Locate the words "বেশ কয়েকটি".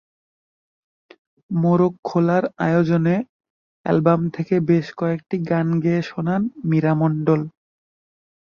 4.69-5.35